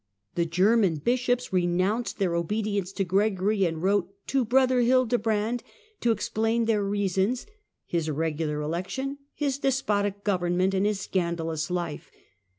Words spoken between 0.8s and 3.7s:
bishops renounced their obedience to Gregory,